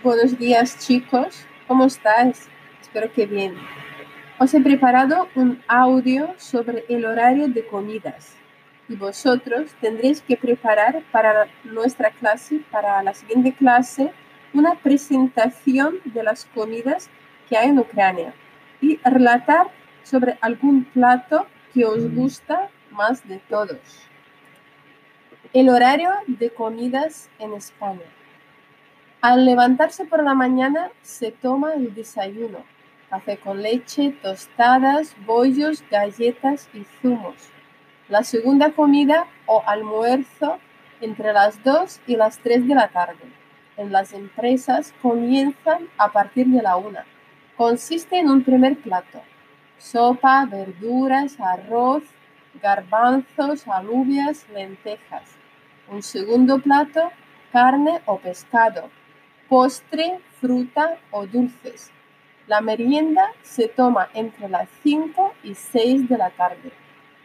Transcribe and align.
Buenos 0.00 0.38
días 0.38 0.78
chicos, 0.78 1.44
¿cómo 1.66 1.84
estáis? 1.84 2.46
Espero 2.80 3.12
que 3.12 3.26
bien. 3.26 3.56
Os 4.38 4.54
he 4.54 4.60
preparado 4.60 5.28
un 5.34 5.60
audio 5.66 6.36
sobre 6.36 6.84
el 6.88 7.04
horario 7.04 7.48
de 7.48 7.66
comidas 7.66 8.36
y 8.88 8.94
vosotros 8.94 9.72
tendréis 9.80 10.22
que 10.22 10.36
preparar 10.36 11.02
para 11.10 11.48
nuestra 11.64 12.10
clase, 12.12 12.60
para 12.70 13.02
la 13.02 13.12
siguiente 13.12 13.52
clase, 13.52 14.12
una 14.54 14.76
presentación 14.76 15.96
de 16.04 16.22
las 16.22 16.44
comidas 16.44 17.10
que 17.48 17.56
hay 17.56 17.70
en 17.70 17.80
Ucrania 17.80 18.32
y 18.80 18.98
relatar 18.98 19.66
sobre 20.04 20.38
algún 20.40 20.84
plato 20.84 21.48
que 21.74 21.84
os 21.84 22.08
gusta 22.14 22.70
más 22.92 23.26
de 23.26 23.38
todos. 23.48 23.80
El 25.52 25.68
horario 25.68 26.12
de 26.28 26.50
comidas 26.50 27.28
en 27.40 27.54
España. 27.54 28.17
Al 29.20 29.44
levantarse 29.44 30.04
por 30.04 30.22
la 30.22 30.34
mañana 30.34 30.92
se 31.02 31.32
toma 31.32 31.72
el 31.72 31.92
desayuno, 31.92 32.58
café 33.10 33.36
con 33.36 33.62
leche, 33.62 34.16
tostadas, 34.22 35.16
bollos, 35.26 35.82
galletas 35.90 36.68
y 36.72 36.84
zumos. 36.84 37.34
La 38.08 38.22
segunda 38.22 38.70
comida 38.70 39.26
o 39.46 39.64
almuerzo 39.66 40.60
entre 41.00 41.32
las 41.32 41.64
2 41.64 42.02
y 42.06 42.14
las 42.14 42.38
3 42.38 42.68
de 42.68 42.74
la 42.76 42.88
tarde. 42.90 43.24
En 43.76 43.90
las 43.90 44.12
empresas 44.12 44.94
comienzan 45.02 45.88
a 45.98 46.12
partir 46.12 46.46
de 46.46 46.62
la 46.62 46.76
1. 46.76 47.00
Consiste 47.56 48.20
en 48.20 48.30
un 48.30 48.44
primer 48.44 48.76
plato. 48.76 49.20
Sopa, 49.78 50.46
verduras, 50.46 51.40
arroz, 51.40 52.04
garbanzos, 52.62 53.66
alubias, 53.66 54.46
lentejas. 54.54 55.24
Un 55.88 56.04
segundo 56.04 56.60
plato, 56.60 57.10
carne 57.50 58.00
o 58.06 58.18
pescado 58.18 58.88
postre, 59.48 60.20
fruta 60.40 60.98
o 61.10 61.26
dulces. 61.26 61.90
La 62.46 62.60
merienda 62.60 63.32
se 63.42 63.68
toma 63.68 64.08
entre 64.14 64.48
las 64.48 64.68
5 64.82 65.34
y 65.42 65.54
6 65.54 66.08
de 66.08 66.18
la 66.18 66.30
tarde. 66.30 66.72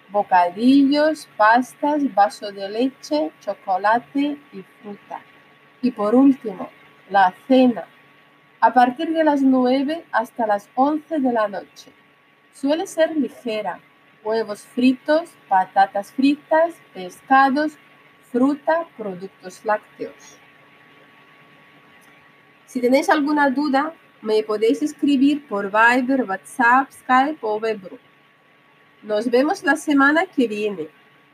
Bocadillos, 0.09 1.27
pastas, 1.37 2.13
vaso 2.13 2.51
de 2.51 2.69
leche, 2.69 3.31
chocolate 3.41 4.37
y 4.51 4.63
fruta. 4.81 5.21
Y 5.81 5.91
por 5.91 6.15
último, 6.15 6.69
la 7.09 7.33
cena, 7.47 7.85
a 8.59 8.73
partir 8.73 9.11
de 9.11 9.23
las 9.23 9.41
9 9.41 10.05
hasta 10.11 10.47
las 10.47 10.69
11 10.75 11.19
de 11.19 11.33
la 11.33 11.47
noche. 11.47 11.91
Suele 12.53 12.87
ser 12.87 13.15
ligera, 13.17 13.79
huevos 14.23 14.61
fritos, 14.61 15.29
patatas 15.49 16.11
fritas, 16.11 16.75
pescados, 16.93 17.73
fruta, 18.31 18.85
productos 18.97 19.65
lácteos. 19.65 20.42
Si 22.73 22.81
tenéis 22.81 23.07
alguna 23.07 23.51
duda, 23.51 23.93
me 24.23 24.41
podéis 24.41 24.81
escribir 24.81 25.47
por 25.47 25.71
Viber, 25.71 26.23
WhatsApp, 26.27 26.89
Skype 26.91 27.37
o 27.41 27.57
Webro. 27.57 27.99
Nos 29.03 29.29
vemos 29.29 29.61
la 29.61 29.75
semana 29.75 30.25
que 30.25 30.47
viene 30.47 30.87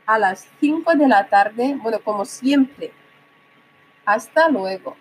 a 0.04 0.18
las 0.18 0.46
5 0.60 0.96
de 0.96 1.08
la 1.08 1.26
tarde, 1.30 1.78
bueno, 1.80 1.98
como 2.04 2.26
siempre. 2.26 2.92
Hasta 4.04 4.50
luego. 4.50 4.98